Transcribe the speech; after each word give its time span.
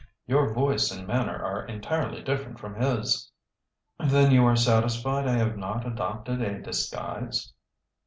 Your 0.25 0.51
voice 0.51 0.89
and 0.89 1.05
manner 1.05 1.39
are 1.45 1.63
entirely 1.67 2.23
different 2.23 2.57
from 2.59 2.73
his." 2.73 3.31
"Then 3.99 4.31
you 4.31 4.43
are 4.47 4.55
satisfied 4.55 5.27
I 5.27 5.37
have 5.37 5.57
not 5.57 5.85
adopted 5.85 6.41
a 6.41 6.59
disguise?" 6.59 7.53